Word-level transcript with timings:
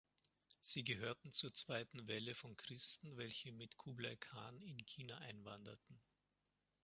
Sie 0.61 0.83
gehörten 0.83 1.31
zur 1.31 1.53
zweiten 1.53 2.07
Welle 2.07 2.33
von 2.33 2.57
Christen, 2.57 3.17
welche 3.17 3.51
mit 3.51 3.77
Kublai 3.77 4.15
Khan 4.15 4.59
in 4.63 4.83
China 4.83 5.19
einwanderten. 5.19 6.01